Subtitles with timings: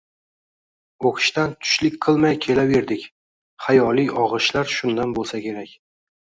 [1.09, 3.05] O`qishdan tushlik qilmay kelaverdik,
[3.69, 5.81] xayoliy og`ishlar shundan bo`lsa kerak